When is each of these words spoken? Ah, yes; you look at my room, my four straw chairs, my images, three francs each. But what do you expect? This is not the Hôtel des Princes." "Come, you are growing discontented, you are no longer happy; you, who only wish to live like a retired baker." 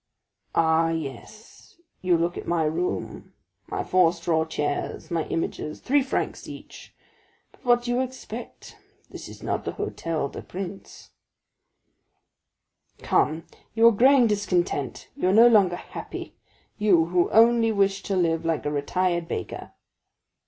Ah, 0.55 0.89
yes; 0.89 1.79
you 2.01 2.17
look 2.17 2.35
at 2.35 2.47
my 2.47 2.63
room, 2.63 3.33
my 3.67 3.83
four 3.83 4.11
straw 4.11 4.45
chairs, 4.45 5.11
my 5.11 5.25
images, 5.25 5.79
three 5.79 6.01
francs 6.01 6.47
each. 6.49 6.95
But 7.51 7.63
what 7.63 7.83
do 7.83 7.91
you 7.91 7.99
expect? 8.01 8.75
This 9.11 9.29
is 9.29 9.43
not 9.43 9.63
the 9.63 9.73
Hôtel 9.73 10.31
des 10.31 10.41
Princes." 10.41 11.11
"Come, 13.03 13.45
you 13.75 13.85
are 13.89 13.91
growing 13.91 14.25
discontented, 14.25 15.05
you 15.15 15.29
are 15.29 15.33
no 15.33 15.47
longer 15.47 15.75
happy; 15.75 16.33
you, 16.79 17.05
who 17.05 17.29
only 17.29 17.71
wish 17.71 18.01
to 18.01 18.15
live 18.15 18.43
like 18.43 18.65
a 18.65 18.71
retired 18.71 19.27
baker." 19.27 19.73